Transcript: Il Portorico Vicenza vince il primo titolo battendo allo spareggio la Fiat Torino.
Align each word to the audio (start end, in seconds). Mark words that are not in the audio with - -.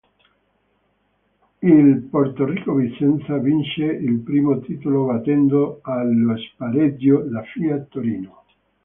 Il 1.61 2.07
Portorico 2.09 2.73
Vicenza 2.73 3.37
vince 3.37 3.83
il 3.83 4.17
primo 4.21 4.59
titolo 4.59 5.05
battendo 5.05 5.77
allo 5.83 6.35
spareggio 6.37 7.29
la 7.29 7.43
Fiat 7.43 7.87
Torino. 7.89 8.43